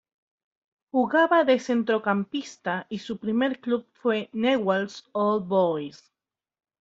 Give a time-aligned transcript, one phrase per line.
[0.89, 6.11] Jugaba de centrocampista y su primer club fue Newell's Old Boys.